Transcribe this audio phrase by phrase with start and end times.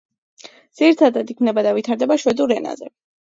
[0.79, 2.89] ძირითადად იქმნება და ვითარდება შვედურ ენაზე.